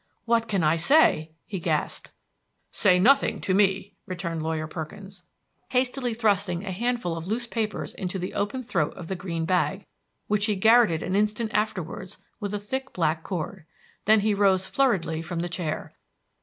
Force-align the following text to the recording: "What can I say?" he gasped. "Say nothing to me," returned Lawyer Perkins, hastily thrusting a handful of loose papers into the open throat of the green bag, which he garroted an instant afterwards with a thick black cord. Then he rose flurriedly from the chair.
"What 0.25 0.47
can 0.47 0.63
I 0.63 0.77
say?" 0.77 1.29
he 1.45 1.59
gasped. 1.59 2.09
"Say 2.71 2.97
nothing 2.97 3.39
to 3.41 3.53
me," 3.53 3.93
returned 4.07 4.41
Lawyer 4.41 4.65
Perkins, 4.65 5.21
hastily 5.69 6.15
thrusting 6.15 6.65
a 6.65 6.71
handful 6.71 7.15
of 7.15 7.27
loose 7.27 7.45
papers 7.45 7.93
into 7.93 8.17
the 8.17 8.33
open 8.33 8.63
throat 8.63 8.95
of 8.95 9.09
the 9.09 9.15
green 9.15 9.45
bag, 9.45 9.85
which 10.25 10.47
he 10.47 10.55
garroted 10.55 11.03
an 11.03 11.15
instant 11.15 11.51
afterwards 11.53 12.17
with 12.39 12.51
a 12.55 12.59
thick 12.59 12.93
black 12.93 13.21
cord. 13.21 13.63
Then 14.05 14.21
he 14.21 14.33
rose 14.33 14.65
flurriedly 14.65 15.21
from 15.21 15.41
the 15.41 15.47
chair. 15.49 15.93